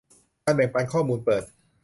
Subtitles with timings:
[0.43, 1.43] การแบ่งปันข้อมูลเปิด